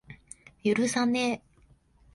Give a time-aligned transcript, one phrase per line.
[0.63, 1.61] 許さねぇ。